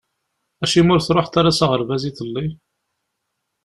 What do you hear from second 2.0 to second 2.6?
iḍelli?